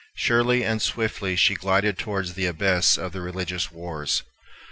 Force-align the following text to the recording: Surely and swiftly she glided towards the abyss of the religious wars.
Surely 0.15 0.63
and 0.65 0.81
swiftly 0.81 1.35
she 1.35 1.53
glided 1.53 1.95
towards 1.99 2.33
the 2.33 2.47
abyss 2.47 2.97
of 2.97 3.11
the 3.11 3.21
religious 3.21 3.71
wars. 3.71 4.23